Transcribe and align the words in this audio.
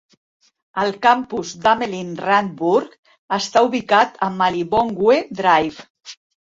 El 0.83 0.95
campus 1.03 1.51
Damelin 1.65 2.17
Randburg 2.27 2.97
està 3.41 3.65
ubicat 3.71 4.21
a 4.31 4.35
Malibongwe 4.43 5.23
Drive. 5.41 5.91